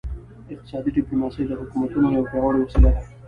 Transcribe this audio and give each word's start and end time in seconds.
اقتصادي 0.53 0.89
ډیپلوماسي 0.97 1.43
د 1.47 1.51
حکومتونو 1.59 2.07
یوه 2.15 2.27
پیاوړې 2.31 2.59
وسیله 2.61 2.89
ده 2.95 3.01